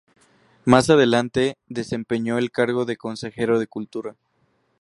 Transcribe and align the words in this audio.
Más 0.65 0.89
adelante 0.89 1.59
desempeñó 1.67 2.39
el 2.39 2.49
cargo 2.49 2.85
de 2.85 2.97
consejero 2.97 3.59
de 3.59 3.67
cultura. 3.67 4.15